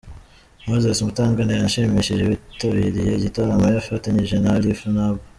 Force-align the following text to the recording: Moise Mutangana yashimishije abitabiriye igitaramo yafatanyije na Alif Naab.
Moise 0.65 1.01
Mutangana 1.07 1.51
yashimishije 1.55 2.21
abitabiriye 2.25 3.11
igitaramo 3.13 3.65
yafatanyije 3.75 4.35
na 4.39 4.49
Alif 4.57 4.79
Naab. 4.95 5.17